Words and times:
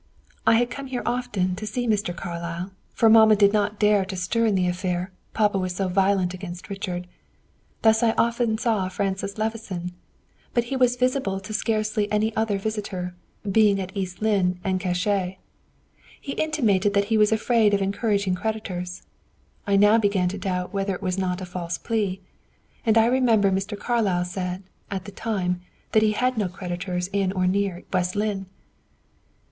I 0.47 0.55
had 0.55 0.71
to 0.71 0.75
come 0.75 0.87
here 0.87 1.03
often 1.05 1.55
to 1.57 1.67
see 1.67 1.85
Mr. 1.87 2.11
Carlyle, 2.15 2.71
for 2.91 3.07
mamma 3.07 3.35
did 3.35 3.53
not 3.53 3.79
dare 3.79 4.03
to 4.05 4.15
stir 4.15 4.47
in 4.47 4.55
the 4.55 4.67
affair, 4.67 5.11
papa 5.35 5.59
was 5.59 5.75
so 5.75 5.87
violent 5.89 6.33
against 6.33 6.71
Richard. 6.71 7.05
Thus 7.83 8.01
I 8.01 8.15
often 8.17 8.57
saw 8.57 8.89
Francis 8.89 9.37
Levison; 9.37 9.93
but 10.55 10.63
he 10.63 10.75
was 10.75 10.95
visible 10.95 11.39
to 11.41 11.53
scarcely 11.53 12.11
any 12.11 12.35
other 12.35 12.57
visitor, 12.57 13.13
being 13.51 13.79
at 13.79 13.95
East 13.95 14.23
Lynne 14.23 14.59
en 14.65 14.79
cachette. 14.79 15.37
He 16.19 16.31
intimated 16.31 16.95
that 16.95 17.05
he 17.13 17.17
was 17.19 17.31
afraid 17.31 17.75
of 17.75 17.79
encountering 17.83 18.33
creditors. 18.33 19.03
I 19.67 19.75
now 19.75 19.99
begin 19.99 20.29
to 20.29 20.37
doubt 20.39 20.73
whether 20.73 20.93
that 20.93 21.03
was 21.03 21.19
not 21.19 21.41
a 21.41 21.45
false 21.45 21.77
plea; 21.77 22.21
and 22.87 22.97
I 22.97 23.05
remember 23.05 23.51
Mr. 23.51 23.77
Carlyle 23.77 24.25
said, 24.25 24.63
at 24.89 25.05
the 25.05 25.11
time, 25.11 25.61
that 25.91 26.01
he 26.01 26.13
had 26.13 26.39
no 26.39 26.47
creditors 26.47 27.07
in 27.13 27.31
or 27.33 27.45
near 27.45 27.83
West 27.93 28.15
Lynne." 28.15 28.47